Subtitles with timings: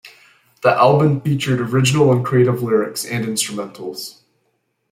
[0.63, 4.21] The album featured original and creative lyrics and instrumentals.